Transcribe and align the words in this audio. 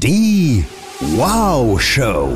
Die 0.00 0.64
Wow 1.16 1.78
Show. 1.80 2.30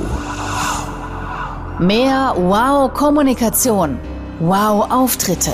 Mehr 1.80 2.34
Wow-Kommunikation. 2.36 3.98
Wow-Auftritte. 4.40 5.52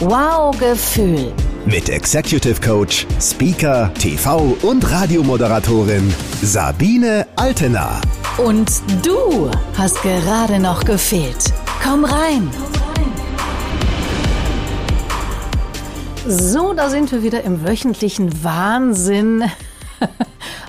Wow-Gefühl. 0.00 1.32
Mit 1.64 1.88
Executive 1.88 2.60
Coach, 2.60 3.06
Speaker, 3.18 3.90
TV 3.94 4.56
und 4.62 4.88
Radiomoderatorin 4.90 6.14
Sabine 6.42 7.26
Altena. 7.36 7.98
Und 8.36 8.70
du 9.02 9.50
hast 9.76 10.02
gerade 10.02 10.60
noch 10.60 10.84
gefehlt. 10.84 11.52
Komm 11.82 12.04
rein. 12.04 12.50
So, 16.26 16.74
da 16.74 16.90
sind 16.90 17.10
wir 17.10 17.22
wieder 17.22 17.42
im 17.42 17.64
wöchentlichen 17.64 18.44
Wahnsinn. 18.44 19.44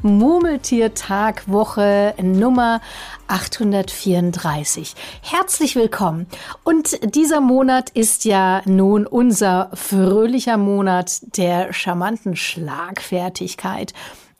Murmeltiertag 0.01 1.47
Woche 1.47 2.13
Nummer 2.21 2.81
834. 3.27 4.95
Herzlich 5.21 5.75
willkommen. 5.75 6.27
Und 6.63 7.15
dieser 7.15 7.41
Monat 7.41 7.89
ist 7.89 8.23
ja 8.25 8.61
nun 8.65 9.05
unser 9.05 9.69
fröhlicher 9.73 10.57
Monat 10.57 11.37
der 11.37 11.73
charmanten 11.73 12.35
Schlagfertigkeit. 12.35 13.93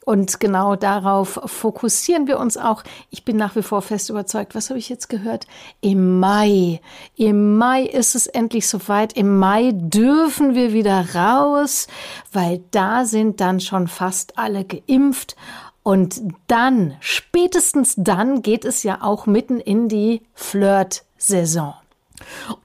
Und 0.09 0.39
genau 0.39 0.75
darauf 0.75 1.39
fokussieren 1.45 2.25
wir 2.25 2.39
uns 2.39 2.57
auch. 2.57 2.83
Ich 3.11 3.25
bin 3.25 3.37
nach 3.37 3.55
wie 3.55 3.61
vor 3.61 3.83
fest 3.83 4.09
überzeugt. 4.09 4.55
Was 4.55 4.71
habe 4.71 4.79
ich 4.79 4.89
jetzt 4.89 5.07
gehört? 5.07 5.45
Im 5.81 6.19
Mai. 6.19 6.81
Im 7.15 7.59
Mai 7.59 7.83
ist 7.83 8.15
es 8.15 8.25
endlich 8.25 8.67
soweit. 8.67 9.13
Im 9.13 9.37
Mai 9.37 9.69
dürfen 9.71 10.55
wir 10.55 10.73
wieder 10.73 11.13
raus, 11.13 11.85
weil 12.33 12.63
da 12.71 13.05
sind 13.05 13.39
dann 13.39 13.59
schon 13.59 13.87
fast 13.87 14.39
alle 14.39 14.65
geimpft. 14.65 15.35
Und 15.83 16.23
dann, 16.47 16.95
spätestens 17.01 17.93
dann 17.95 18.41
geht 18.41 18.65
es 18.65 18.81
ja 18.81 19.03
auch 19.03 19.27
mitten 19.27 19.59
in 19.59 19.89
die 19.89 20.23
Flirt-Saison. 20.33 21.75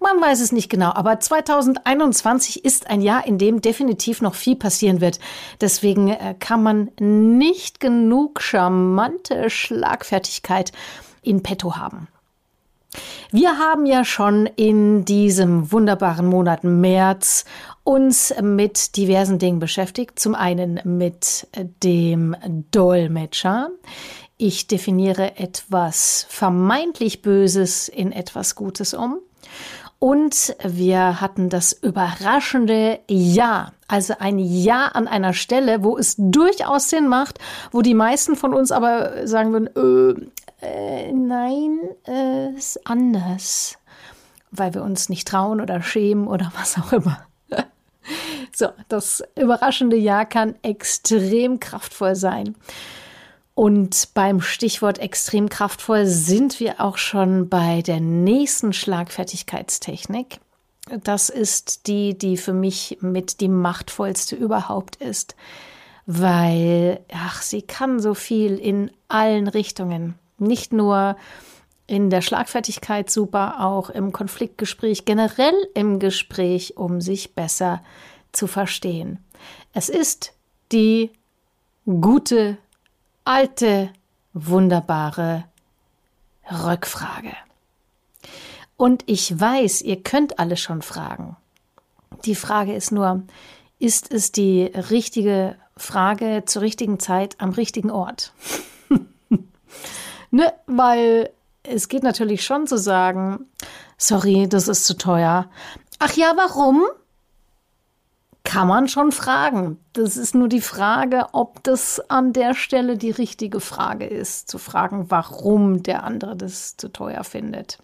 Man 0.01 0.21
weiß 0.21 0.41
es 0.41 0.53
nicht 0.53 0.69
genau, 0.69 0.93
aber 0.93 1.21
2021 1.21 2.65
ist 2.65 2.89
ein 2.89 3.01
Jahr, 3.01 3.27
in 3.27 3.39
dem 3.39 3.61
definitiv 3.61 4.23
noch 4.23 4.35
viel 4.35 4.57
passieren 4.57 5.01
wird. 5.01 5.21
Deswegen 5.61 6.09
äh, 6.09 6.35
kann 6.39 6.63
man 6.63 6.91
nicht 6.99 7.81
genug 7.81 8.41
charmante 8.41 9.51
Schlagfertigkeit 9.51 10.73
in 11.23 11.43
petto 11.43 11.77
haben. 11.77 12.09
Wir 13.31 13.59
haben 13.59 13.87
ja 13.87 14.05
schon 14.05 14.47
in 14.47 15.05
diesem 15.05 15.73
wunderbaren 15.73 16.27
Monat 16.27 16.63
März 16.63 17.45
uns 17.83 18.33
mit 18.41 18.97
diversen 18.97 19.39
Dingen 19.39 19.59
beschäftigt. 19.59 20.19
Zum 20.19 20.35
einen 20.35 20.81
mit 20.85 21.49
dem 21.83 22.37
Dolmetscher. 22.71 23.71
Ich 24.37 24.67
definiere 24.67 25.37
etwas 25.37 26.27
vermeintlich 26.29 27.23
Böses 27.23 27.89
in 27.89 28.13
etwas 28.13 28.55
Gutes 28.55 28.95
um. 28.95 29.19
Und 29.99 30.55
wir 30.63 31.21
hatten 31.21 31.49
das 31.49 31.73
überraschende 31.73 32.99
Ja, 33.09 33.73
also 33.89 34.15
ein 34.19 34.39
Ja 34.39 34.87
an 34.89 35.09
einer 35.09 35.33
Stelle, 35.33 35.83
wo 35.83 35.97
es 35.97 36.17
durchaus 36.19 36.91
Sinn 36.91 37.09
macht, 37.09 37.39
wo 37.73 37.81
die 37.81 37.95
meisten 37.95 38.37
von 38.37 38.53
uns 38.55 38.71
aber 38.71 39.27
sagen 39.27 39.53
würden, 39.53 40.31
äh, 40.61 40.67
äh, 40.67 41.13
nein, 41.13 41.79
äh, 42.07 42.51
ist 42.57 42.87
anders, 42.87 43.79
weil 44.51 44.75
wir 44.75 44.83
uns 44.83 45.09
nicht 45.09 45.29
trauen 45.29 45.61
oder 45.61 45.83
schämen 45.83 46.27
oder 46.27 46.53
was 46.59 46.79
auch 46.79 46.93
immer. 46.93 47.27
so, 48.55 48.69
das 48.89 49.23
überraschende 49.39 49.97
Ja 49.97 50.25
kann 50.25 50.55
extrem 50.63 51.61
kraftvoll 51.61 52.17
sein. 52.17 52.57
Und 53.55 54.09
beim 54.15 54.41
Stichwort 54.41 54.99
extrem 54.99 55.49
kraftvoll 55.49 56.07
sind 56.07 56.59
wir 56.59 56.81
auch 56.81 56.99
schon 56.99 57.49
bei 57.49 57.83
der 57.83 58.01
nächsten 58.01 58.73
Schlagfertigkeitstechnik. 58.73 60.41
Das 61.05 61.29
ist 61.29 61.87
die, 61.87 62.19
die 62.19 62.37
für 62.37 62.53
mich 62.53 62.99
mit 63.01 63.41
die 63.41 63.49
machtvollste 63.49 64.35
überhaupt 64.37 64.97
ist, 64.97 65.37
weil, 66.05 67.01
ach, 67.13 67.43
sie 67.43 67.63
kann 67.63 68.01
so 68.01 68.15
viel 68.15 68.59
in 68.59 68.91
allen 69.09 69.47
Richtungen. 69.49 70.19
Nicht 70.39 70.73
nur 70.73 71.17
in 71.87 72.11
der 72.11 72.23
Schlagfertigkeit 72.23 73.09
super, 73.09 73.61
auch 73.61 73.89
im 73.89 74.13
Konfliktgespräch, 74.13 75.05
generell 75.05 75.55
im 75.75 76.01
Gespräch, 76.01 76.77
um 76.77 77.01
sich 77.01 77.35
besser 77.35 77.83
zu 78.33 78.47
verstehen. 78.47 79.19
Es 79.73 79.89
ist 79.89 80.33
die 80.73 81.11
gute 81.85 82.59
alte, 83.25 83.91
wunderbare 84.33 85.45
Rückfrage. 86.51 87.33
Und 88.77 89.05
ich 89.07 89.39
weiß, 89.39 89.83
ihr 89.83 90.03
könnt 90.03 90.39
alle 90.39 90.57
schon 90.57 90.83
fragen. 90.83 91.37
Die 92.25 92.35
Frage 92.35 92.75
ist 92.75 92.93
nur, 92.93 93.23
ist 93.79 94.13
es 94.13 94.33
die 94.33 94.65
richtige 94.65 95.57
Frage 95.77 96.43
zur 96.47 96.63
richtigen 96.63 96.99
Zeit 96.99 97.41
am 97.41 97.51
richtigen 97.51 97.91
Ort? 97.91 98.33
ne, 100.31 100.53
weil 100.67 101.31
es 101.63 101.89
geht 101.89 102.03
natürlich 102.03 102.45
schon 102.45 102.67
zu 102.67 102.77
sagen, 102.79 103.47
sorry, 103.97 104.49
das 104.49 104.69
ist 104.69 104.87
zu 104.87 104.97
teuer. 104.97 105.49
Ach 105.99 106.13
ja, 106.15 106.35
warum? 106.37 106.83
Kann 108.55 108.69
man 108.69 108.87
schon 108.87 109.11
fragen. 109.11 109.81
Das 109.95 110.17
ist 110.17 110.37
nur 110.37 110.49
die 110.49 110.61
Frage, 110.61 111.27
ob 111.33 111.65
das 111.65 111.99
an 112.09 112.33
der 112.33 112.55
Stelle 112.55 112.97
die 112.97 113.11
richtige 113.11 113.59
Frage 113.59 114.07
ist, 114.07 114.49
zu 114.49 114.59
fragen, 114.59 115.11
warum 115.11 115.83
der 115.83 116.05
andere 116.05 116.37
das 116.37 116.77
zu 116.77 116.89
teuer 116.89 117.25
findet. 117.25 117.79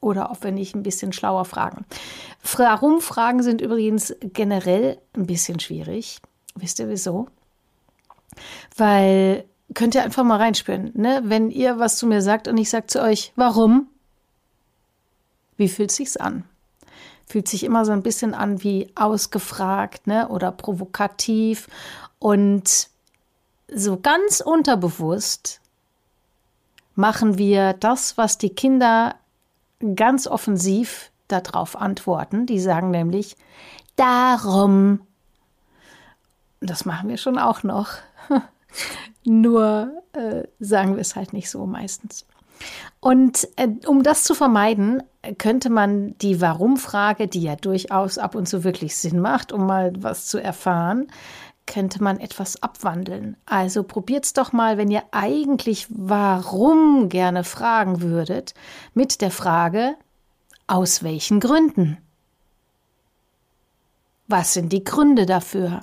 Oder 0.00 0.32
ob 0.32 0.42
wir 0.42 0.50
nicht 0.50 0.74
ein 0.74 0.82
bisschen 0.82 1.12
schlauer 1.12 1.44
fragen. 1.44 1.84
Warum-Fragen 2.56 3.44
sind 3.44 3.60
übrigens 3.60 4.12
generell 4.20 4.98
ein 5.14 5.26
bisschen 5.28 5.60
schwierig. 5.60 6.18
Wisst 6.56 6.80
ihr 6.80 6.88
wieso? 6.88 7.28
Weil 8.76 9.44
könnt 9.72 9.94
ihr 9.94 10.02
einfach 10.02 10.24
mal 10.24 10.38
reinspüren, 10.38 10.90
ne? 10.94 11.20
Wenn 11.26 11.48
ihr 11.48 11.78
was 11.78 11.96
zu 11.96 12.08
mir 12.08 12.22
sagt 12.22 12.48
und 12.48 12.58
ich 12.58 12.70
sage 12.70 12.88
zu 12.88 13.00
euch, 13.00 13.32
warum? 13.36 13.86
Wie 15.56 15.68
fühlt 15.68 15.92
sich's 15.92 16.16
an? 16.16 16.42
Fühlt 17.26 17.48
sich 17.48 17.64
immer 17.64 17.84
so 17.84 17.92
ein 17.92 18.02
bisschen 18.02 18.34
an 18.34 18.62
wie 18.62 18.90
ausgefragt 18.94 20.06
ne? 20.06 20.28
oder 20.28 20.52
provokativ. 20.52 21.68
Und 22.18 22.88
so 23.68 23.98
ganz 23.98 24.40
unterbewusst 24.40 25.60
machen 26.94 27.36
wir 27.36 27.72
das, 27.74 28.16
was 28.16 28.38
die 28.38 28.50
Kinder 28.50 29.16
ganz 29.96 30.26
offensiv 30.26 31.10
darauf 31.28 31.76
antworten. 31.76 32.46
Die 32.46 32.60
sagen 32.60 32.90
nämlich, 32.90 33.36
darum. 33.96 35.00
Das 36.60 36.84
machen 36.84 37.08
wir 37.08 37.16
schon 37.16 37.38
auch 37.38 37.62
noch. 37.62 37.90
Nur 39.24 40.02
äh, 40.12 40.44
sagen 40.60 40.94
wir 40.94 41.00
es 41.00 41.16
halt 41.16 41.32
nicht 41.32 41.50
so 41.50 41.66
meistens. 41.66 42.24
Und 43.00 43.48
äh, 43.56 43.68
um 43.86 44.02
das 44.02 44.24
zu 44.24 44.34
vermeiden, 44.34 45.02
könnte 45.38 45.70
man 45.70 46.16
die 46.18 46.40
Warum-Frage, 46.40 47.28
die 47.28 47.42
ja 47.42 47.56
durchaus 47.56 48.18
ab 48.18 48.34
und 48.34 48.48
zu 48.48 48.64
wirklich 48.64 48.96
Sinn 48.96 49.20
macht, 49.20 49.52
um 49.52 49.66
mal 49.66 49.92
was 49.98 50.26
zu 50.26 50.38
erfahren, 50.38 51.08
könnte 51.66 52.02
man 52.02 52.20
etwas 52.20 52.62
abwandeln. 52.62 53.36
Also 53.44 53.82
probiert's 53.82 54.32
doch 54.32 54.52
mal, 54.52 54.78
wenn 54.78 54.90
ihr 54.90 55.02
eigentlich 55.10 55.86
warum 55.90 57.08
gerne 57.08 57.44
fragen 57.44 58.00
würdet, 58.00 58.54
mit 58.94 59.20
der 59.20 59.30
Frage, 59.32 59.96
aus 60.66 61.02
welchen 61.02 61.40
Gründen? 61.40 61.98
Was 64.28 64.54
sind 64.54 64.72
die 64.72 64.84
Gründe 64.84 65.26
dafür? 65.26 65.82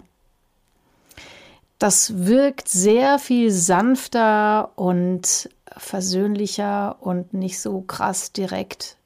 Das 1.80 2.26
wirkt 2.26 2.70
sehr 2.70 3.20
viel 3.20 3.52
sanfter 3.52 4.72
und 4.76 5.50
versöhnlicher 5.78 6.98
und 7.00 7.34
nicht 7.34 7.60
so 7.60 7.82
krass 7.82 8.32
direkt 8.32 8.98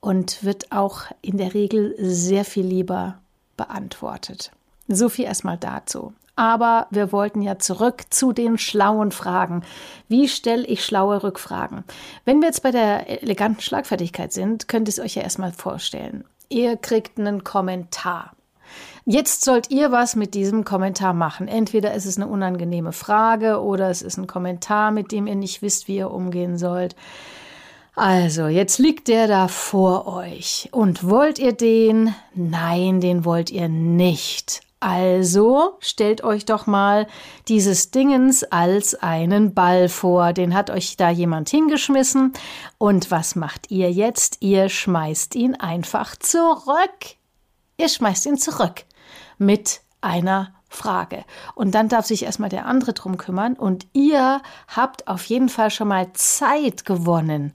und 0.00 0.44
wird 0.44 0.72
auch 0.72 1.02
in 1.22 1.36
der 1.36 1.54
Regel 1.54 1.94
sehr 1.98 2.44
viel 2.44 2.66
lieber 2.66 3.18
beantwortet. 3.56 4.50
So 4.88 5.08
viel 5.08 5.26
erstmal 5.26 5.58
dazu. 5.58 6.12
Aber 6.36 6.86
wir 6.90 7.12
wollten 7.12 7.42
ja 7.42 7.58
zurück 7.58 8.04
zu 8.08 8.32
den 8.32 8.56
schlauen 8.56 9.12
Fragen. 9.12 9.62
Wie 10.08 10.26
stelle 10.26 10.64
ich 10.66 10.84
schlaue 10.84 11.22
Rückfragen? 11.22 11.84
Wenn 12.24 12.40
wir 12.40 12.48
jetzt 12.48 12.62
bei 12.62 12.70
der 12.70 13.22
eleganten 13.22 13.60
Schlagfertigkeit 13.60 14.32
sind, 14.32 14.66
könnt 14.66 14.88
ihr 14.88 14.92
es 14.92 15.00
euch 15.00 15.16
ja 15.16 15.22
erstmal 15.22 15.52
vorstellen. 15.52 16.24
Ihr 16.48 16.76
kriegt 16.78 17.18
einen 17.18 17.44
Kommentar. 17.44 18.32
Jetzt 19.06 19.44
sollt 19.44 19.70
ihr 19.70 19.92
was 19.92 20.14
mit 20.14 20.34
diesem 20.34 20.64
Kommentar 20.64 21.14
machen. 21.14 21.48
Entweder 21.48 21.94
ist 21.94 22.06
es 22.06 22.16
eine 22.16 22.26
unangenehme 22.26 22.92
Frage 22.92 23.60
oder 23.60 23.88
es 23.88 24.02
ist 24.02 24.18
ein 24.18 24.26
Kommentar, 24.26 24.90
mit 24.90 25.10
dem 25.12 25.26
ihr 25.26 25.34
nicht 25.34 25.62
wisst, 25.62 25.88
wie 25.88 25.96
ihr 25.96 26.10
umgehen 26.10 26.58
sollt. 26.58 26.94
Also, 27.96 28.46
jetzt 28.46 28.78
liegt 28.78 29.08
der 29.08 29.26
da 29.26 29.48
vor 29.48 30.06
euch. 30.06 30.68
Und 30.72 31.08
wollt 31.08 31.38
ihr 31.38 31.52
den? 31.52 32.14
Nein, 32.34 33.00
den 33.00 33.24
wollt 33.24 33.50
ihr 33.50 33.68
nicht. 33.68 34.62
Also 34.82 35.76
stellt 35.80 36.24
euch 36.24 36.46
doch 36.46 36.66
mal 36.66 37.06
dieses 37.48 37.90
Dingens 37.90 38.44
als 38.44 38.94
einen 38.94 39.52
Ball 39.52 39.90
vor. 39.90 40.32
Den 40.32 40.54
hat 40.54 40.70
euch 40.70 40.96
da 40.96 41.10
jemand 41.10 41.50
hingeschmissen. 41.50 42.32
Und 42.78 43.10
was 43.10 43.36
macht 43.36 43.70
ihr 43.70 43.92
jetzt? 43.92 44.38
Ihr 44.40 44.70
schmeißt 44.70 45.34
ihn 45.34 45.54
einfach 45.54 46.16
zurück. 46.16 47.16
Ihr 47.76 47.90
schmeißt 47.90 48.24
ihn 48.24 48.38
zurück 48.38 48.84
mit 49.40 49.80
einer 50.00 50.54
Frage. 50.68 51.24
Und 51.54 51.74
dann 51.74 51.88
darf 51.88 52.06
sich 52.06 52.24
erstmal 52.24 52.50
der 52.50 52.66
andere 52.66 52.92
drum 52.92 53.16
kümmern. 53.16 53.54
Und 53.54 53.86
ihr 53.92 54.40
habt 54.68 55.08
auf 55.08 55.24
jeden 55.24 55.48
Fall 55.48 55.70
schon 55.70 55.88
mal 55.88 56.12
Zeit 56.12 56.84
gewonnen. 56.84 57.52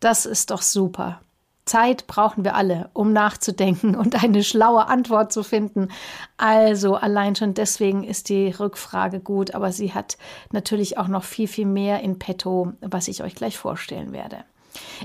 Das 0.00 0.26
ist 0.26 0.50
doch 0.50 0.62
super. 0.62 1.20
Zeit 1.64 2.06
brauchen 2.06 2.44
wir 2.44 2.54
alle, 2.54 2.90
um 2.94 3.12
nachzudenken 3.12 3.94
und 3.94 4.22
eine 4.22 4.42
schlaue 4.42 4.86
Antwort 4.86 5.32
zu 5.32 5.42
finden. 5.42 5.88
Also 6.36 6.94
allein 6.94 7.36
schon 7.36 7.54
deswegen 7.54 8.04
ist 8.04 8.28
die 8.28 8.50
Rückfrage 8.50 9.20
gut, 9.20 9.54
aber 9.54 9.70
sie 9.70 9.94
hat 9.94 10.18
natürlich 10.50 10.98
auch 10.98 11.08
noch 11.08 11.24
viel, 11.24 11.46
viel 11.46 11.66
mehr 11.66 12.00
in 12.00 12.18
petto, 12.18 12.72
was 12.80 13.08
ich 13.08 13.22
euch 13.22 13.34
gleich 13.34 13.56
vorstellen 13.58 14.12
werde. 14.12 14.44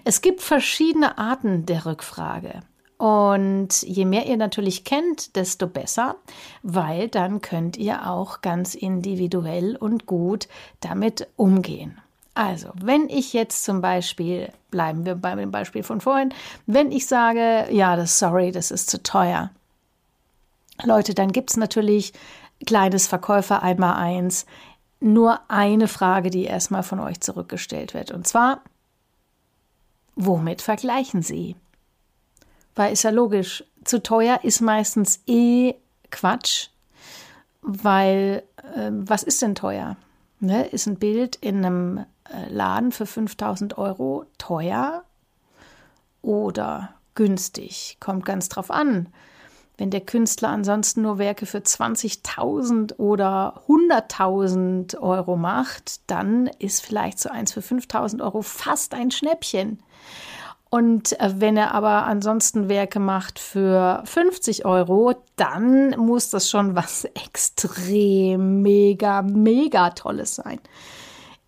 Es 0.03 0.21
gibt 0.21 0.41
verschiedene 0.41 1.17
Arten 1.17 1.65
der 1.65 1.85
Rückfrage. 1.85 2.61
Und 3.03 3.81
je 3.81 4.05
mehr 4.05 4.27
ihr 4.27 4.37
natürlich 4.37 4.85
kennt, 4.85 5.35
desto 5.35 5.67
besser, 5.67 6.15
weil 6.61 7.09
dann 7.09 7.41
könnt 7.41 7.75
ihr 7.75 8.09
auch 8.09 8.39
ganz 8.39 8.75
individuell 8.75 9.75
und 9.75 10.05
gut 10.05 10.47
damit 10.79 11.27
umgehen. 11.35 11.99
Also, 12.33 12.69
wenn 12.75 13.09
ich 13.09 13.33
jetzt 13.33 13.65
zum 13.65 13.81
Beispiel, 13.81 14.53
bleiben 14.71 15.05
wir 15.05 15.15
bei 15.15 15.35
dem 15.35 15.51
Beispiel 15.51 15.83
von 15.83 15.99
vorhin, 15.99 16.33
wenn 16.65 16.93
ich 16.93 17.05
sage, 17.05 17.67
ja, 17.71 17.97
das 17.97 18.19
sorry, 18.19 18.53
das 18.53 18.71
ist 18.71 18.89
zu 18.89 19.03
teuer. 19.03 19.51
Leute, 20.81 21.13
dann 21.13 21.33
gibt 21.33 21.49
es 21.49 21.57
natürlich 21.57 22.13
kleines 22.65 23.07
Verkäufer 23.07 23.63
einmal 23.63 23.95
eins, 23.95 24.45
nur 25.01 25.41
eine 25.49 25.89
Frage, 25.89 26.29
die 26.29 26.45
erstmal 26.45 26.83
von 26.83 27.01
euch 27.01 27.19
zurückgestellt 27.19 27.93
wird. 27.93 28.11
Und 28.11 28.25
zwar, 28.27 28.61
womit 30.15 30.61
vergleichen 30.61 31.21
Sie? 31.21 31.57
Weil 32.75 32.93
ist 32.93 33.03
ja 33.03 33.11
logisch, 33.11 33.63
zu 33.83 34.01
teuer 34.01 34.39
ist 34.43 34.61
meistens 34.61 35.21
eh 35.27 35.75
Quatsch, 36.11 36.69
weil 37.61 38.43
äh, 38.75 38.89
was 38.91 39.23
ist 39.23 39.41
denn 39.41 39.55
teuer? 39.55 39.95
Ne? 40.39 40.65
Ist 40.67 40.87
ein 40.87 40.97
Bild 40.97 41.35
in 41.37 41.65
einem 41.65 42.05
äh, 42.29 42.49
Laden 42.49 42.91
für 42.91 43.05
5000 43.05 43.77
Euro 43.77 44.25
teuer 44.37 45.03
oder 46.21 46.93
günstig. 47.15 47.97
Kommt 47.99 48.25
ganz 48.25 48.49
drauf 48.49 48.71
an. 48.71 49.07
Wenn 49.77 49.89
der 49.89 50.01
Künstler 50.01 50.49
ansonsten 50.49 51.01
nur 51.01 51.17
Werke 51.17 51.45
für 51.45 51.57
20.000 51.57 52.97
oder 52.97 53.63
100.000 53.67 54.99
Euro 54.99 55.35
macht, 55.35 56.01
dann 56.09 56.47
ist 56.59 56.85
vielleicht 56.85 57.19
so 57.19 57.29
eins 57.29 57.53
für 57.53 57.61
5.000 57.61 58.21
Euro 58.23 58.43
fast 58.43 58.93
ein 58.93 59.09
Schnäppchen. 59.09 59.81
Und 60.73 61.19
äh, 61.19 61.35
wenn 61.35 61.55
er 61.55 61.75
aber 61.75 62.07
ansonsten 62.07 62.67
Werke 62.67 62.99
macht 62.99 63.37
für 63.37 64.01
50 64.05 64.65
Euro, 64.65 65.13
dann 65.35 65.91
muss 65.91 66.31
das 66.31 66.49
schon 66.49 66.75
was 66.75 67.03
extrem, 67.13 68.63
mega, 68.63 69.21
mega 69.21 69.91
Tolles 69.91 70.33
sein. 70.33 70.59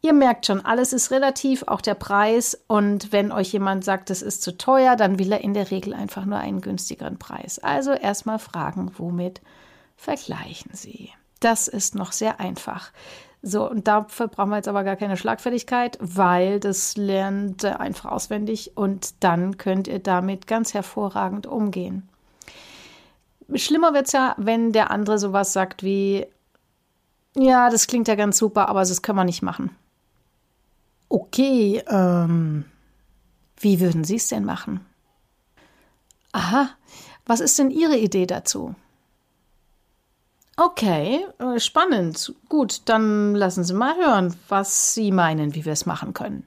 Ihr 0.03 0.13
merkt 0.13 0.45
schon, 0.45 0.63
alles 0.63 0.93
ist 0.93 1.09
relativ, 1.09 1.63
auch 1.63 1.81
der 1.81 1.95
Preis. 1.95 2.55
Und 2.67 3.11
wenn 3.11 3.31
euch 3.31 3.51
jemand 3.51 3.83
sagt, 3.83 4.11
es 4.11 4.21
ist 4.21 4.43
zu 4.43 4.59
teuer, 4.59 4.95
dann 4.95 5.17
will 5.17 5.31
er 5.31 5.41
in 5.41 5.55
der 5.55 5.71
Regel 5.71 5.95
einfach 5.95 6.25
nur 6.25 6.37
einen 6.37 6.61
günstigeren 6.61 7.17
Preis. 7.17 7.57
Also 7.57 7.93
erstmal 7.93 8.37
fragen, 8.37 8.91
womit 8.95 9.41
vergleichen 9.95 10.69
Sie? 10.75 11.09
Das 11.39 11.67
ist 11.67 11.95
noch 11.95 12.11
sehr 12.11 12.39
einfach. 12.39 12.91
So, 13.47 13.69
und 13.69 13.87
dafür 13.87 14.27
brauchen 14.27 14.49
wir 14.49 14.55
jetzt 14.55 14.67
aber 14.67 14.83
gar 14.83 14.95
keine 14.95 15.17
Schlagfertigkeit, 15.17 15.99
weil 16.01 16.59
das 16.59 16.97
lernt 16.97 17.63
ihr 17.63 17.79
einfach 17.79 18.11
auswendig 18.11 18.71
und 18.73 19.23
dann 19.23 19.59
könnt 19.59 19.87
ihr 19.87 19.99
damit 19.99 20.47
ganz 20.47 20.73
hervorragend 20.73 21.45
umgehen. 21.45 22.09
Schlimmer 23.53 23.93
wird 23.93 24.07
es 24.07 24.13
ja, 24.13 24.33
wenn 24.39 24.71
der 24.71 24.89
andere 24.89 25.19
sowas 25.19 25.53
sagt 25.53 25.83
wie, 25.83 26.25
ja, 27.37 27.69
das 27.69 27.85
klingt 27.85 28.07
ja 28.07 28.15
ganz 28.15 28.39
super, 28.39 28.67
aber 28.67 28.79
das 28.79 29.03
können 29.03 29.19
wir 29.19 29.25
nicht 29.25 29.43
machen. 29.43 29.69
Okay, 31.07 31.83
ähm, 31.87 32.65
wie 33.57 33.79
würden 33.79 34.05
Sie 34.05 34.15
es 34.15 34.27
denn 34.27 34.43
machen? 34.43 34.83
Aha, 36.31 36.69
was 37.27 37.41
ist 37.41 37.59
denn 37.59 37.69
Ihre 37.69 37.97
Idee 37.97 38.25
dazu? 38.25 38.73
Okay, 40.57 41.25
äh, 41.39 41.59
spannend. 41.59 42.33
Gut, 42.47 42.81
dann 42.85 43.35
lassen 43.35 43.63
Sie 43.63 43.73
mal 43.73 43.95
hören, 43.95 44.35
was 44.47 44.93
Sie 44.93 45.11
meinen, 45.11 45.53
wie 45.53 45.65
wir 45.65 45.73
es 45.73 45.85
machen 45.85 46.13
können. 46.13 46.45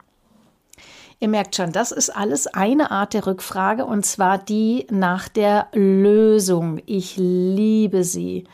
Ihr 1.19 1.27
merkt 1.27 1.55
schon, 1.55 1.71
das 1.71 1.91
ist 1.91 2.09
alles 2.09 2.47
eine 2.47 2.91
Art 2.91 3.13
der 3.13 3.27
Rückfrage 3.27 3.85
und 3.85 4.05
zwar 4.05 4.37
die 4.37 4.87
nach 4.89 5.27
der 5.27 5.67
Lösung. 5.73 6.81
Ich 6.85 7.17
liebe 7.17 8.05
sie, 8.05 8.45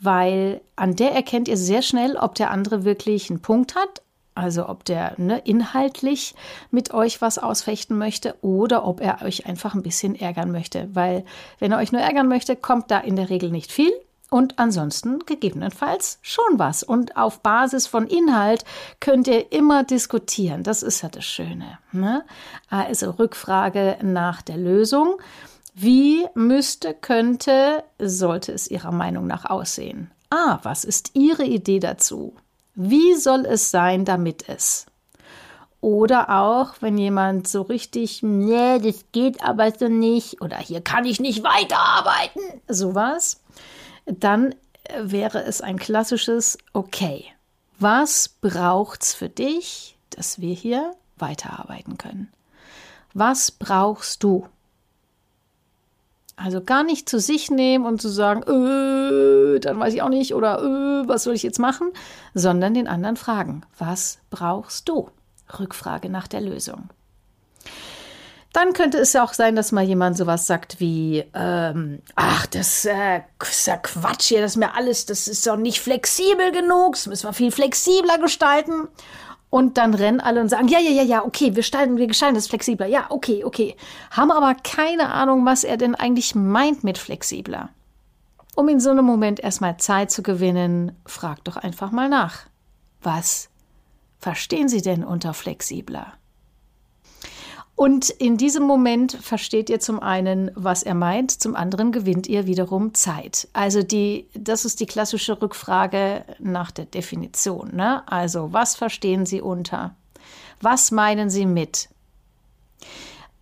weil 0.00 0.60
an 0.76 0.94
der 0.94 1.10
erkennt 1.12 1.48
ihr 1.48 1.56
sehr 1.56 1.82
schnell, 1.82 2.16
ob 2.16 2.36
der 2.36 2.52
andere 2.52 2.84
wirklich 2.84 3.30
einen 3.30 3.42
Punkt 3.42 3.74
hat 3.74 4.00
also 4.34 4.68
ob 4.68 4.84
der 4.84 5.14
ne, 5.16 5.40
inhaltlich 5.44 6.34
mit 6.70 6.92
euch 6.92 7.22
was 7.22 7.38
ausfechten 7.38 7.96
möchte 7.96 8.34
oder 8.42 8.84
ob 8.84 9.00
er 9.00 9.22
euch 9.22 9.46
einfach 9.46 9.74
ein 9.74 9.82
bisschen 9.82 10.16
ärgern 10.16 10.50
möchte. 10.50 10.88
Weil 10.92 11.24
wenn 11.60 11.72
er 11.72 11.78
euch 11.78 11.92
nur 11.92 12.00
ärgern 12.00 12.28
möchte, 12.28 12.56
kommt 12.56 12.90
da 12.90 12.98
in 12.98 13.16
der 13.16 13.30
Regel 13.30 13.50
nicht 13.50 13.70
viel. 13.70 13.92
Und 14.34 14.58
ansonsten 14.58 15.20
gegebenenfalls 15.26 16.18
schon 16.20 16.58
was. 16.58 16.82
Und 16.82 17.16
auf 17.16 17.38
Basis 17.38 17.86
von 17.86 18.08
Inhalt 18.08 18.64
könnt 18.98 19.28
ihr 19.28 19.52
immer 19.52 19.84
diskutieren. 19.84 20.64
Das 20.64 20.82
ist 20.82 21.02
ja 21.02 21.08
das 21.08 21.24
Schöne. 21.24 21.78
Ne? 21.92 22.24
Also 22.68 23.12
Rückfrage 23.12 23.96
nach 24.02 24.42
der 24.42 24.56
Lösung. 24.56 25.18
Wie 25.72 26.26
müsste, 26.34 26.94
könnte, 26.94 27.84
sollte 28.00 28.50
es 28.50 28.66
Ihrer 28.66 28.90
Meinung 28.90 29.28
nach 29.28 29.44
aussehen? 29.44 30.10
Ah, 30.30 30.58
was 30.64 30.82
ist 30.82 31.12
Ihre 31.14 31.44
Idee 31.44 31.78
dazu? 31.78 32.34
Wie 32.74 33.14
soll 33.14 33.46
es 33.46 33.70
sein, 33.70 34.04
damit 34.04 34.48
es? 34.48 34.86
Oder 35.80 36.30
auch, 36.40 36.74
wenn 36.80 36.98
jemand 36.98 37.46
so 37.46 37.62
richtig, 37.62 38.24
nee, 38.24 38.80
das 38.80 39.04
geht 39.12 39.44
aber 39.44 39.70
so 39.78 39.86
nicht, 39.86 40.40
oder 40.40 40.56
hier 40.56 40.80
kann 40.80 41.04
ich 41.04 41.20
nicht 41.20 41.44
weiterarbeiten, 41.44 42.42
sowas, 42.66 43.43
dann 44.06 44.54
wäre 44.98 45.42
es 45.44 45.60
ein 45.60 45.78
klassisches 45.78 46.58
Okay. 46.72 47.26
Was 47.78 48.28
braucht's 48.28 49.14
für 49.14 49.28
dich, 49.28 49.96
dass 50.10 50.40
wir 50.40 50.54
hier 50.54 50.92
weiterarbeiten 51.16 51.98
können? 51.98 52.32
Was 53.12 53.50
brauchst 53.50 54.22
du? 54.22 54.48
Also 56.36 56.62
gar 56.62 56.82
nicht 56.82 57.08
zu 57.08 57.20
sich 57.20 57.50
nehmen 57.50 57.86
und 57.86 58.02
zu 58.02 58.08
sagen, 58.08 58.42
äh, 58.42 59.60
dann 59.60 59.78
weiß 59.78 59.94
ich 59.94 60.02
auch 60.02 60.08
nicht 60.08 60.34
oder 60.34 60.58
äh, 60.58 61.08
was 61.08 61.22
soll 61.22 61.34
ich 61.34 61.44
jetzt 61.44 61.60
machen, 61.60 61.92
sondern 62.34 62.74
den 62.74 62.88
anderen 62.88 63.16
fragen, 63.16 63.62
was 63.78 64.18
brauchst 64.30 64.88
du? 64.88 65.10
Rückfrage 65.58 66.08
nach 66.08 66.26
der 66.26 66.40
Lösung. 66.40 66.88
Dann 68.54 68.72
könnte 68.72 68.98
es 68.98 69.12
ja 69.12 69.24
auch 69.24 69.32
sein, 69.32 69.56
dass 69.56 69.72
mal 69.72 69.82
jemand 69.82 70.16
sowas 70.16 70.46
sagt 70.46 70.78
wie, 70.78 71.24
ähm, 71.34 72.00
ach, 72.14 72.46
das 72.46 72.84
äh, 72.84 73.22
ist 73.42 73.66
ja 73.66 73.76
Quatsch 73.78 74.26
hier, 74.28 74.42
das 74.42 74.52
ist 74.52 74.58
mir 74.58 74.76
alles, 74.76 75.06
das 75.06 75.26
ist 75.26 75.44
doch 75.44 75.56
nicht 75.56 75.80
flexibel 75.80 76.52
genug, 76.52 76.92
das 76.92 77.08
müssen 77.08 77.26
wir 77.26 77.32
viel 77.32 77.50
flexibler 77.50 78.16
gestalten. 78.18 78.86
Und 79.50 79.76
dann 79.76 79.92
rennen 79.92 80.20
alle 80.20 80.40
und 80.40 80.50
sagen, 80.50 80.68
ja, 80.68 80.78
ja, 80.78 80.90
ja, 80.90 81.02
ja, 81.02 81.24
okay, 81.24 81.46
wir 81.46 81.54
gestalten, 81.54 81.96
wir 81.96 82.06
gestalten 82.06 82.36
das 82.36 82.46
flexibler. 82.46 82.86
Ja, 82.86 83.06
okay, 83.08 83.42
okay. 83.44 83.76
Haben 84.12 84.30
aber 84.30 84.54
keine 84.54 85.12
Ahnung, 85.12 85.44
was 85.44 85.64
er 85.64 85.76
denn 85.76 85.96
eigentlich 85.96 86.36
meint 86.36 86.84
mit 86.84 86.96
flexibler. 86.96 87.70
Um 88.54 88.68
in 88.68 88.78
so 88.78 88.90
einem 88.90 89.04
Moment 89.04 89.40
erstmal 89.40 89.78
Zeit 89.78 90.12
zu 90.12 90.22
gewinnen, 90.22 90.92
fragt 91.06 91.48
doch 91.48 91.56
einfach 91.56 91.90
mal 91.90 92.08
nach. 92.08 92.42
Was 93.02 93.48
verstehen 94.20 94.68
Sie 94.68 94.80
denn 94.80 95.02
unter 95.02 95.34
flexibler? 95.34 96.12
Und 97.76 98.08
in 98.08 98.36
diesem 98.36 98.62
Moment 98.62 99.18
versteht 99.20 99.68
ihr 99.68 99.80
zum 99.80 100.00
einen, 100.00 100.50
was 100.54 100.84
er 100.84 100.94
meint, 100.94 101.32
zum 101.32 101.56
anderen 101.56 101.90
gewinnt 101.90 102.28
ihr 102.28 102.46
wiederum 102.46 102.94
Zeit. 102.94 103.48
Also 103.52 103.82
die, 103.82 104.28
das 104.34 104.64
ist 104.64 104.78
die 104.78 104.86
klassische 104.86 105.42
Rückfrage 105.42 106.24
nach 106.38 106.70
der 106.70 106.84
Definition. 106.84 107.74
Ne? 107.74 108.06
Also 108.06 108.52
was 108.52 108.76
verstehen 108.76 109.26
Sie 109.26 109.40
unter? 109.40 109.96
Was 110.60 110.92
meinen 110.92 111.30
Sie 111.30 111.46
mit? 111.46 111.88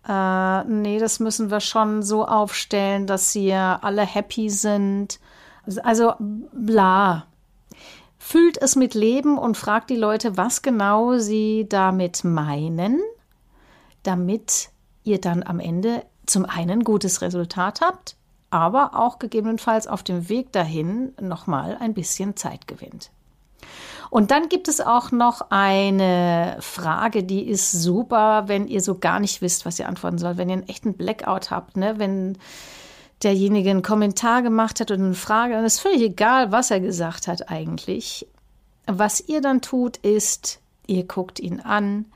Äh, 0.08 0.64
nee, 0.64 0.98
das 0.98 1.20
müssen 1.20 1.50
wir 1.50 1.60
schon 1.60 2.02
so 2.02 2.26
aufstellen, 2.26 3.06
dass 3.06 3.32
hier 3.32 3.80
alle 3.82 4.02
happy 4.02 4.48
sind. 4.48 5.20
Also 5.82 6.14
bla. 6.18 7.26
Füllt 8.30 8.60
es 8.60 8.76
mit 8.76 8.92
Leben 8.92 9.38
und 9.38 9.56
fragt 9.56 9.88
die 9.88 9.96
Leute, 9.96 10.36
was 10.36 10.60
genau 10.60 11.16
sie 11.16 11.64
damit 11.66 12.24
meinen, 12.24 13.00
damit 14.02 14.68
ihr 15.02 15.18
dann 15.18 15.42
am 15.42 15.60
Ende 15.60 16.04
zum 16.26 16.44
einen 16.44 16.84
gutes 16.84 17.22
Resultat 17.22 17.80
habt, 17.80 18.16
aber 18.50 18.90
auch 18.92 19.18
gegebenenfalls 19.18 19.86
auf 19.86 20.02
dem 20.02 20.28
Weg 20.28 20.52
dahin 20.52 21.14
nochmal 21.18 21.78
ein 21.80 21.94
bisschen 21.94 22.36
Zeit 22.36 22.68
gewinnt. 22.68 23.10
Und 24.10 24.30
dann 24.30 24.50
gibt 24.50 24.68
es 24.68 24.82
auch 24.82 25.10
noch 25.10 25.46
eine 25.48 26.58
Frage, 26.60 27.24
die 27.24 27.48
ist 27.48 27.72
super, 27.72 28.44
wenn 28.46 28.68
ihr 28.68 28.82
so 28.82 28.98
gar 28.98 29.20
nicht 29.20 29.40
wisst, 29.40 29.64
was 29.64 29.78
ihr 29.78 29.88
antworten 29.88 30.18
sollt, 30.18 30.36
wenn 30.36 30.50
ihr 30.50 30.56
einen 30.56 30.68
echten 30.68 30.92
Blackout 30.92 31.50
habt, 31.50 31.78
ne? 31.78 31.94
wenn 31.98 32.36
derjenige 33.22 33.70
einen 33.70 33.82
Kommentar 33.82 34.42
gemacht 34.42 34.80
hat 34.80 34.90
und 34.90 35.02
eine 35.02 35.14
Frage, 35.14 35.54
dann 35.54 35.64
ist 35.64 35.80
völlig 35.80 36.02
egal, 36.02 36.52
was 36.52 36.70
er 36.70 36.80
gesagt 36.80 37.26
hat 37.26 37.50
eigentlich. 37.50 38.26
Was 38.86 39.20
ihr 39.20 39.40
dann 39.40 39.60
tut, 39.60 39.96
ist, 39.98 40.60
ihr 40.86 41.04
guckt 41.04 41.40
ihn 41.40 41.60
an, 41.60 42.06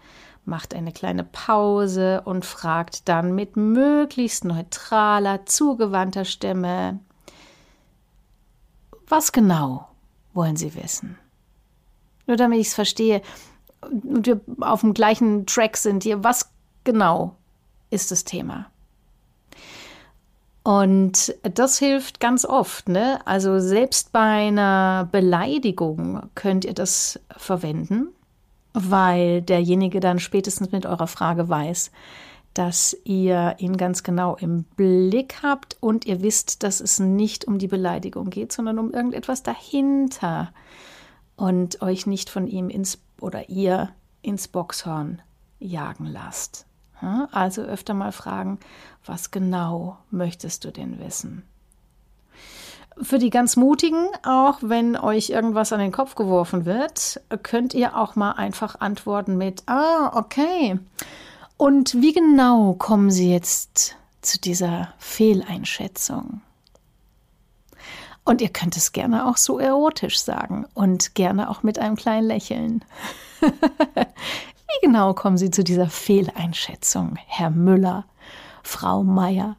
macht 0.45 0.75
eine 0.75 0.93
kleine 0.93 1.25
Pause 1.25 2.23
und 2.25 2.45
fragt 2.45 3.09
dann 3.09 3.35
mit 3.35 3.57
möglichst 3.57 4.45
neutraler, 4.45 5.45
zugewandter 5.47 6.25
Stimme, 6.25 7.01
was 9.09 9.33
genau 9.33 9.89
wollen 10.33 10.57
Sie 10.57 10.75
wissen? 10.75 11.19
Nur 12.27 12.37
damit 12.37 12.61
ich 12.61 12.69
es 12.69 12.75
verstehe 12.75 13.21
und 13.83 14.27
wir 14.27 14.41
auf 14.61 14.81
dem 14.81 14.95
gleichen 14.95 15.45
Track 15.47 15.77
sind 15.77 16.05
hier, 16.05 16.25
was 16.25 16.51
genau 16.85 17.37
ist 17.91 18.11
das 18.11 18.25
Thema? 18.25 18.71
Und 20.62 21.35
das 21.42 21.78
hilft 21.78 22.21
ganz 22.21 22.45
oft, 22.45 22.88
ne? 22.88 23.19
Also 23.26 23.59
selbst 23.59 24.12
bei 24.12 24.47
einer 24.47 25.09
Beleidigung 25.11 26.23
könnt 26.35 26.64
ihr 26.64 26.75
das 26.75 27.19
verwenden, 27.37 28.09
weil 28.73 29.42
derjenige 29.42 29.99
dann 29.99 30.21
spätestens 30.21 30.71
mit 30.71 30.87
eurer 30.87 31.09
Frage 31.09 31.49
weiß, 31.49 31.90
dass 32.54 32.97
ihr 33.04 33.57
ihn 33.59 33.76
ganz 33.76 34.02
genau 34.02 34.37
im 34.37 34.62
Blick 34.62 35.42
habt 35.42 35.76
und 35.81 36.07
ihr 36.07 36.23
wisst, 36.23 36.62
dass 36.62 36.81
es 36.81 37.00
nicht 37.00 37.47
um 37.47 37.59
die 37.59 37.69
Beleidigung 37.69 38.31
geht, 38.31 38.52
sondern 38.52 38.78
um 38.78 38.92
irgendetwas 38.92 39.42
dahinter 39.42 40.52
und 41.35 41.83
euch 41.83 42.07
nicht 42.07 42.31
von 42.31 42.47
ihm 42.47 42.69
ins 42.69 42.99
oder 43.21 43.49
ihr 43.49 43.90
ins 44.21 44.49
Boxhorn 44.49 45.23
jagen 45.59 46.07
lasst. 46.07 46.66
Also 47.33 47.63
öfter 47.63 47.95
mal 47.95 48.13
fragen, 48.13 48.59
was 49.05 49.31
genau 49.31 49.99
möchtest 50.11 50.65
du 50.65 50.71
denn 50.71 50.99
wissen? 51.01 51.43
Für 53.01 53.19
die 53.19 53.31
ganz 53.31 53.57
Mutigen, 53.57 54.09
auch 54.23 54.59
wenn 54.61 54.97
euch 54.97 55.31
irgendwas 55.31 55.73
an 55.73 55.81
den 55.81 55.93
Kopf 55.93 56.15
geworfen 56.15 56.67
wird, 56.67 57.21
könnt 57.43 57.75
ihr 57.75 57.97
auch 57.97 58.17
mal 58.17 58.33
einfach 58.33 58.81
antworten 58.81 59.37
mit, 59.39 59.63
ah, 59.67 60.13
okay. 60.15 60.79
Und 61.57 61.95
wie 61.95 62.13
genau 62.13 62.75
kommen 62.75 63.11
Sie 63.11 63.33
jetzt 63.33 63.97
zu 64.21 64.39
dieser 64.39 64.93
Fehleinschätzung? 64.99 66.43
Und 68.25 68.41
ihr 68.41 68.51
könnt 68.51 68.77
es 68.77 68.93
gerne 68.93 69.27
auch 69.27 69.37
so 69.37 69.59
erotisch 69.59 70.21
sagen 70.21 70.67
und 70.75 71.15
gerne 71.15 71.51
auch 71.51 71.63
mit 71.63 71.79
einem 71.79 71.97
kleinen 71.97 72.27
Lächeln. 72.27 72.85
Wie 74.81 74.87
genau 74.87 75.12
kommen 75.12 75.37
Sie 75.37 75.50
zu 75.50 75.62
dieser 75.62 75.88
Fehleinschätzung, 75.88 77.19
Herr 77.26 77.50
Müller, 77.50 78.05
Frau 78.62 79.02
Meier? 79.02 79.57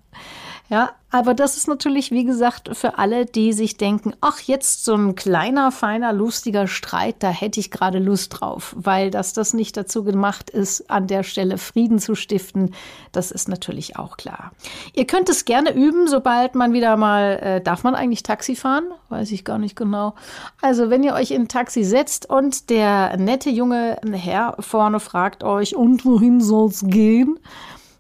Ja, 0.74 0.90
aber 1.12 1.36
das 1.36 1.56
ist 1.56 1.68
natürlich, 1.68 2.10
wie 2.10 2.24
gesagt, 2.24 2.76
für 2.76 2.98
alle, 2.98 3.28
die 3.28 3.54
sich 3.54 3.78
denken, 3.78 4.16
ach, 4.22 4.40
jetzt 4.40 4.84
so 4.84 4.96
ein 4.96 5.14
kleiner, 5.14 5.72
feiner, 5.72 6.12
lustiger 6.14 6.66
Streit, 6.66 7.18
da 7.20 7.30
hätte 7.30 7.60
ich 7.60 7.70
gerade 7.70 8.00
Lust 8.00 8.40
drauf, 8.40 8.76
weil 8.76 9.12
dass 9.12 9.34
das 9.34 9.54
nicht 9.54 9.78
dazu 9.78 10.04
gemacht 10.04 10.50
ist, 10.50 10.90
an 10.90 11.06
der 11.06 11.22
Stelle 11.22 11.60
Frieden 11.60 12.00
zu 12.00 12.16
stiften, 12.16 12.74
das 13.12 13.30
ist 13.30 13.48
natürlich 13.48 13.98
auch 13.98 14.18
klar. 14.18 14.52
Ihr 14.96 15.06
könnt 15.06 15.30
es 15.30 15.46
gerne 15.46 15.76
üben, 15.76 16.08
sobald 16.08 16.56
man 16.56 16.74
wieder 16.74 16.98
mal, 16.98 17.38
äh, 17.44 17.62
darf 17.62 17.84
man 17.84 17.94
eigentlich 17.94 18.24
Taxi 18.24 18.56
fahren? 18.56 18.86
Weiß 19.10 19.32
ich 19.32 19.46
gar 19.46 19.60
nicht 19.60 19.76
genau. 19.76 20.16
Also, 20.60 20.90
wenn 20.90 21.04
ihr 21.04 21.14
euch 21.14 21.30
in 21.30 21.44
ein 21.44 21.48
Taxi 21.50 21.84
setzt 21.84 22.28
und 22.28 22.72
der 22.72 23.16
nette 23.18 23.52
junge 23.52 24.02
Herr 24.12 24.56
vorne 24.60 25.00
fragt 25.00 25.44
euch, 25.44 25.76
und 25.76 26.04
wohin 26.04 26.42
soll's 26.42 26.82
gehen? 26.88 27.38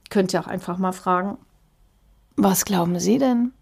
Könnt 0.09 0.33
ihr 0.33 0.39
auch 0.39 0.47
einfach 0.47 0.79
mal 0.79 0.91
fragen, 0.91 1.37
was 2.35 2.65
glauben 2.65 2.99
Sie 2.99 3.17
denn? 3.17 3.53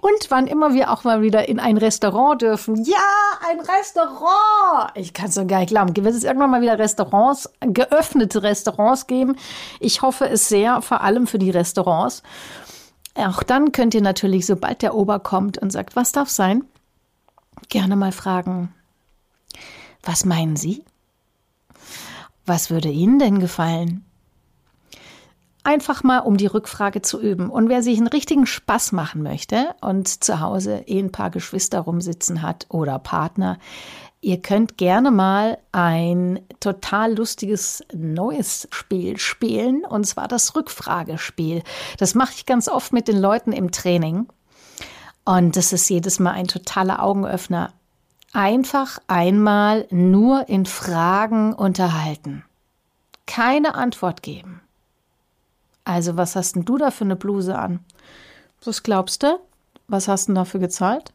Und 0.00 0.30
wann 0.30 0.46
immer 0.46 0.72
wir 0.72 0.90
auch 0.90 1.04
mal 1.04 1.20
wieder 1.20 1.48
in 1.48 1.60
ein 1.60 1.76
Restaurant 1.76 2.40
dürfen. 2.40 2.82
Ja, 2.84 2.96
ein 3.48 3.60
Restaurant! 3.60 4.92
Ich 4.94 5.12
kann 5.12 5.28
es 5.28 5.34
so 5.34 5.46
gar 5.46 5.60
nicht 5.60 5.68
glauben. 5.68 5.94
Wird 5.94 6.14
es 6.14 6.24
irgendwann 6.24 6.50
mal 6.50 6.62
wieder 6.62 6.78
Restaurants, 6.78 7.50
geöffnete 7.60 8.42
Restaurants 8.42 9.06
geben? 9.06 9.36
Ich 9.78 10.00
hoffe 10.00 10.28
es 10.28 10.48
sehr, 10.48 10.80
vor 10.80 11.02
allem 11.02 11.26
für 11.26 11.38
die 11.38 11.50
Restaurants. 11.50 12.22
Auch 13.14 13.42
dann 13.42 13.72
könnt 13.72 13.94
ihr 13.94 14.00
natürlich, 14.00 14.46
sobald 14.46 14.80
der 14.80 14.94
Ober 14.94 15.20
kommt 15.20 15.58
und 15.58 15.70
sagt, 15.70 15.96
was 15.96 16.12
darf 16.12 16.30
sein, 16.30 16.64
gerne 17.68 17.96
mal 17.96 18.12
fragen, 18.12 18.74
was 20.02 20.24
meinen 20.24 20.56
Sie? 20.56 20.84
Was 22.46 22.70
würde 22.70 22.88
Ihnen 22.88 23.18
denn 23.18 23.38
gefallen? 23.38 24.04
Einfach 25.64 26.02
mal, 26.02 26.20
um 26.20 26.36
die 26.36 26.46
Rückfrage 26.46 27.02
zu 27.02 27.20
üben. 27.20 27.50
Und 27.50 27.68
wer 27.68 27.82
sich 27.82 27.98
einen 27.98 28.08
richtigen 28.08 28.46
Spaß 28.46 28.92
machen 28.92 29.22
möchte 29.22 29.74
und 29.80 30.24
zu 30.24 30.40
Hause 30.40 30.84
eh 30.86 30.98
ein 30.98 31.12
paar 31.12 31.30
Geschwister 31.30 31.80
rumsitzen 31.80 32.42
hat 32.42 32.66
oder 32.68 32.98
Partner, 32.98 33.58
ihr 34.20 34.40
könnt 34.40 34.78
gerne 34.78 35.10
mal 35.10 35.58
ein 35.72 36.40
total 36.60 37.14
lustiges 37.14 37.84
neues 37.92 38.68
Spiel 38.70 39.18
spielen, 39.18 39.84
und 39.84 40.04
zwar 40.06 40.28
das 40.28 40.54
Rückfragespiel. 40.54 41.62
Das 41.98 42.14
mache 42.14 42.32
ich 42.36 42.46
ganz 42.46 42.68
oft 42.68 42.92
mit 42.92 43.08
den 43.08 43.20
Leuten 43.20 43.52
im 43.52 43.70
Training. 43.70 44.28
Und 45.24 45.56
das 45.56 45.72
ist 45.72 45.88
jedes 45.88 46.18
Mal 46.18 46.32
ein 46.32 46.48
totaler 46.48 47.02
Augenöffner. 47.02 47.72
Einfach 48.32 48.98
einmal 49.08 49.86
nur 49.90 50.48
in 50.48 50.66
Fragen 50.66 51.52
unterhalten. 51.52 52.44
Keine 53.26 53.74
Antwort 53.74 54.22
geben. 54.22 54.62
Also, 55.92 56.16
was 56.16 56.36
hast 56.36 56.56
denn 56.56 56.64
du 56.64 56.78
da 56.78 56.90
für 56.90 57.04
eine 57.04 57.16
Bluse 57.16 57.58
an? 57.58 57.80
Was 58.64 58.82
glaubst 58.82 59.22
du? 59.22 59.38
Was 59.88 60.08
hast 60.08 60.28
du 60.28 60.32
dafür 60.32 60.58
gezahlt? 60.58 61.12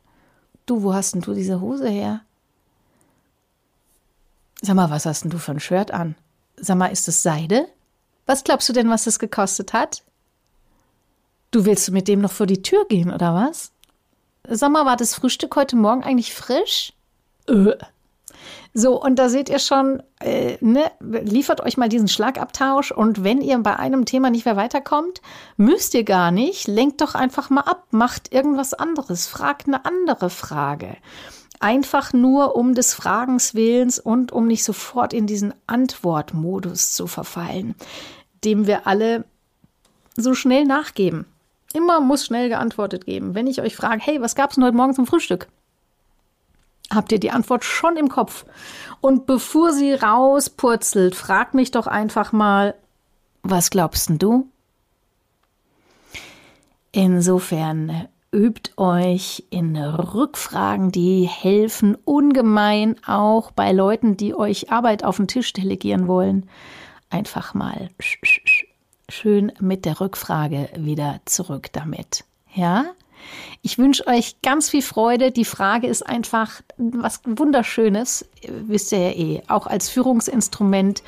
Du, 0.67 0.83
wo 0.83 0.93
hast 0.93 1.15
denn 1.15 1.21
du 1.21 1.33
diese 1.33 1.61
Hose 1.61 1.89
her? 1.89 2.21
Sag 4.61 4.75
mal, 4.75 4.91
was 4.91 5.07
hast 5.07 5.23
denn 5.23 5.31
du 5.31 5.39
für 5.39 5.53
ein 5.53 5.59
Shirt 5.59 5.89
an? 5.89 6.15
Sag 6.57 6.77
mal, 6.77 6.87
ist 6.91 7.07
es 7.07 7.23
Seide? 7.23 7.67
Was 8.27 8.43
glaubst 8.43 8.69
du 8.69 8.73
denn, 8.73 8.89
was 8.89 9.07
es 9.07 9.17
gekostet 9.17 9.73
hat? 9.73 10.03
Du 11.49 11.65
willst 11.65 11.89
mit 11.89 12.07
dem 12.07 12.21
noch 12.21 12.31
vor 12.31 12.45
die 12.45 12.61
Tür 12.61 12.85
gehen, 12.87 13.11
oder 13.11 13.33
was? 13.33 13.71
Sag 14.47 14.71
mal, 14.71 14.85
war 14.85 14.97
das 14.97 15.15
Frühstück 15.15 15.55
heute 15.55 15.75
Morgen 15.75 16.03
eigentlich 16.03 16.35
frisch? 16.35 16.93
Äh, 17.47 17.73
so, 18.79 19.01
und 19.01 19.15
da 19.15 19.27
seht 19.27 19.49
ihr 19.49 19.57
schon, 19.57 20.03
äh, 20.19 20.59
ne, 20.61 20.91
liefert 20.99 21.61
euch 21.61 21.77
mal 21.77 21.89
diesen 21.89 22.07
Schlagabtausch 22.07 22.91
und 22.91 23.23
wenn 23.23 23.41
ihr 23.41 23.57
bei 23.57 23.75
einem 23.75 24.05
Thema 24.05 24.29
nicht 24.29 24.45
mehr 24.45 24.55
weiterkommt, 24.55 25.19
müsst 25.55 25.95
ihr 25.95 26.03
gar 26.03 26.29
nicht, 26.29 26.67
lenkt 26.67 27.01
doch 27.01 27.15
einfach 27.15 27.49
mal 27.49 27.61
ab, 27.61 27.87
macht 27.89 28.31
irgendwas 28.31 28.75
anderes, 28.75 29.25
fragt 29.25 29.65
eine 29.65 29.83
andere 29.83 30.29
Frage. 30.29 30.95
Einfach 31.59 32.13
nur 32.13 32.55
um 32.55 32.75
des 32.75 32.93
Fragens 32.93 33.55
Willens 33.55 33.97
und 33.97 34.31
um 34.31 34.45
nicht 34.45 34.63
sofort 34.63 35.11
in 35.11 35.25
diesen 35.25 35.55
Antwortmodus 35.65 36.93
zu 36.93 37.07
verfallen, 37.07 37.73
dem 38.45 38.67
wir 38.67 38.85
alle 38.85 39.25
so 40.15 40.35
schnell 40.35 40.65
nachgeben. 40.65 41.25
Immer 41.73 41.99
muss 41.99 42.27
schnell 42.27 42.47
geantwortet 42.47 43.07
geben. 43.07 43.33
Wenn 43.33 43.47
ich 43.47 43.59
euch 43.59 43.75
frage, 43.75 44.01
hey, 44.03 44.21
was 44.21 44.35
gab's 44.35 44.53
denn 44.53 44.63
heute 44.63 44.77
Morgen 44.77 44.93
zum 44.93 45.07
Frühstück? 45.07 45.47
Habt 46.93 47.11
ihr 47.11 47.19
die 47.19 47.31
Antwort 47.31 47.63
schon 47.63 47.97
im 47.97 48.09
Kopf. 48.09 48.45
Und 49.01 49.25
bevor 49.25 49.73
sie 49.73 49.93
rauspurzelt, 49.93 51.15
frag 51.15 51.53
mich 51.53 51.71
doch 51.71 51.87
einfach 51.87 52.31
mal, 52.31 52.75
was 53.43 53.69
glaubst 53.69 54.09
du? 54.17 54.47
Insofern 56.91 58.07
übt 58.31 58.71
euch 58.77 59.45
in 59.49 59.77
Rückfragen, 59.77 60.91
die 60.91 61.23
helfen 61.23 61.95
ungemein 62.05 62.95
auch 63.05 63.51
bei 63.51 63.71
Leuten, 63.71 64.17
die 64.17 64.35
euch 64.35 64.71
Arbeit 64.71 65.03
auf 65.03 65.17
den 65.17 65.27
Tisch 65.27 65.53
delegieren 65.53 66.07
wollen. 66.07 66.49
Einfach 67.09 67.53
mal 67.53 67.89
schön 69.09 69.51
mit 69.59 69.85
der 69.85 70.01
Rückfrage 70.01 70.69
wieder 70.75 71.21
zurück 71.25 71.69
damit. 71.71 72.25
Ja? 72.53 72.85
Ich 73.61 73.77
wünsche 73.77 74.05
euch 74.07 74.41
ganz 74.41 74.69
viel 74.69 74.81
Freude. 74.81 75.31
Die 75.31 75.45
Frage 75.45 75.87
ist 75.87 76.03
einfach 76.03 76.61
was 76.77 77.21
Wunderschönes, 77.25 78.25
wisst 78.47 78.91
ihr 78.91 78.99
ja 78.99 79.11
eh, 79.11 79.41
auch 79.47 79.67
als 79.67 79.89
Führungsinstrument 79.89 81.03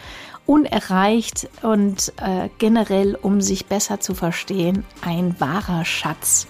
unerreicht 0.45 1.47
und 1.61 2.11
äh, 2.17 2.49
generell, 2.57 3.15
um 3.21 3.39
sich 3.39 3.67
besser 3.67 3.99
zu 3.99 4.15
verstehen, 4.15 4.83
ein 5.01 5.39
wahrer 5.39 5.85
Schatz. 5.85 6.47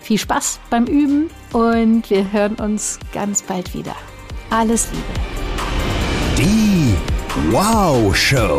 Viel 0.00 0.18
Spaß 0.18 0.60
beim 0.70 0.86
Üben 0.86 1.28
und 1.52 2.08
wir 2.10 2.32
hören 2.32 2.54
uns 2.54 2.98
ganz 3.12 3.42
bald 3.42 3.74
wieder. 3.74 3.96
Alles 4.50 4.88
Liebe. 4.92 5.04
Die 6.38 6.94
Wow 7.52 8.16
Show. 8.16 8.58